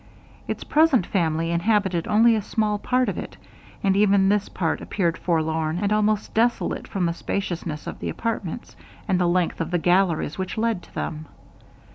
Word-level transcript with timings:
Its 0.47 0.63
present 0.63 1.05
family 1.05 1.51
inhabited 1.51 2.07
only 2.07 2.35
a 2.35 2.41
small 2.41 2.79
part 2.79 3.07
of 3.07 3.19
it; 3.19 3.37
and 3.83 3.95
even 3.95 4.29
this 4.29 4.49
part 4.49 4.81
appeared 4.81 5.15
forlorn 5.15 5.77
and 5.77 5.93
almost 5.93 6.33
desolate 6.33 6.87
from 6.87 7.05
the 7.05 7.13
spaciousness 7.13 7.85
of 7.85 7.99
the 7.99 8.09
apartments, 8.09 8.75
and 9.07 9.21
the 9.21 9.27
length 9.27 9.61
of 9.61 9.69
the 9.69 9.77
galleries 9.77 10.39
which 10.39 10.57
led 10.57 10.81
to 10.81 10.91
them. 10.95 11.27